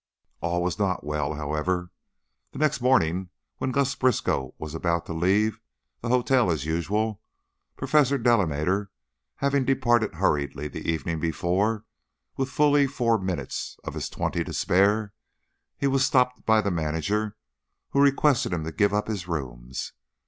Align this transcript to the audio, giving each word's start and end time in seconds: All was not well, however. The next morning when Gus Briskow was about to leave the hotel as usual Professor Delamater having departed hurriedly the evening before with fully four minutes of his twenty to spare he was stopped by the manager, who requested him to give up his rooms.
All 0.39 0.63
was 0.63 0.79
not 0.79 1.03
well, 1.03 1.35
however. 1.35 1.91
The 2.53 2.57
next 2.57 2.81
morning 2.81 3.29
when 3.59 3.71
Gus 3.71 3.93
Briskow 3.93 4.55
was 4.57 4.73
about 4.73 5.05
to 5.05 5.13
leave 5.13 5.61
the 6.01 6.09
hotel 6.09 6.49
as 6.49 6.65
usual 6.65 7.21
Professor 7.77 8.17
Delamater 8.17 8.89
having 9.35 9.63
departed 9.63 10.15
hurriedly 10.15 10.67
the 10.67 10.89
evening 10.89 11.19
before 11.19 11.85
with 12.35 12.49
fully 12.49 12.87
four 12.87 13.19
minutes 13.19 13.77
of 13.83 13.93
his 13.93 14.09
twenty 14.09 14.43
to 14.43 14.53
spare 14.53 15.13
he 15.77 15.85
was 15.85 16.03
stopped 16.03 16.47
by 16.47 16.61
the 16.61 16.71
manager, 16.71 17.37
who 17.91 18.01
requested 18.01 18.51
him 18.51 18.63
to 18.63 18.71
give 18.71 18.95
up 18.95 19.07
his 19.07 19.27
rooms. 19.27 19.93